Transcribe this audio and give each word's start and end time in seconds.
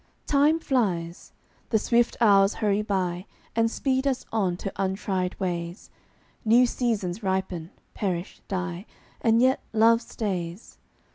Time 0.25 0.57
flies. 0.57 1.31
The 1.69 1.77
swift 1.77 2.17
hours 2.19 2.55
hurry 2.55 2.81
by 2.81 3.27
And 3.55 3.69
speed 3.69 4.07
us 4.07 4.25
on 4.33 4.57
to 4.57 4.73
untried 4.75 5.39
ways; 5.39 5.91
New 6.43 6.65
seasons 6.65 7.21
ripen, 7.21 7.69
perish, 7.93 8.41
die, 8.47 8.87
And 9.21 9.43
yet 9.43 9.61
love 9.73 10.01
stays. 10.01 10.79